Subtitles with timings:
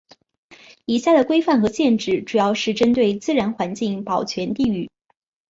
[0.85, 4.89] 以下的规范和限制主要是针对自然环境保全地域。